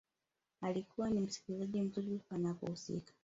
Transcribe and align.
Alikuwa 0.61 1.09
ni 1.09 1.19
msikilizaji 1.19 1.81
mzuri 1.81 2.19
panapohusika 2.29 3.13